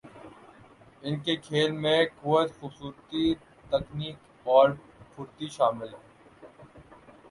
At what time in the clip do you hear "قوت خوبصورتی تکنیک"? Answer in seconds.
2.15-4.17